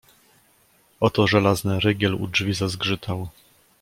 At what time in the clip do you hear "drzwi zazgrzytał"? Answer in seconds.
2.27-3.27